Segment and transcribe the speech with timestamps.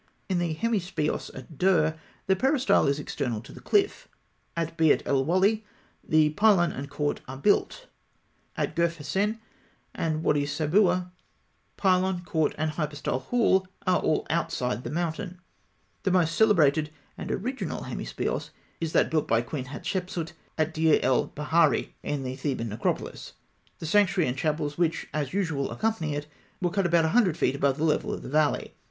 [0.29, 1.95] In the hemi speos at Derr,
[2.25, 4.07] the peristyle is external to the cliff;
[4.57, 5.63] at Beit el Wally,
[6.03, 7.85] the pylon and court are built;
[8.57, 9.37] at Gerf Husein
[9.93, 11.11] and Wady Sabûah,
[11.77, 15.39] pylon, court, and hypostyle hall are all outside the mountain,
[16.01, 18.49] The most celebrated and original hemi speos
[18.79, 23.35] is that built by Queen Hatshepsût, at Deir el Baharî, in the Theban necropolis (fig.
[23.35, 23.35] 92),
[23.77, 26.25] The sanctuary and chapels which, as usual, accompany it,
[26.59, 27.53] were cut about 100 ft.
[27.53, 28.73] above the level of the valley.